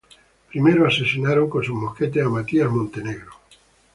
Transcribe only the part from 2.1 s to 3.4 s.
a Matias Montenegro.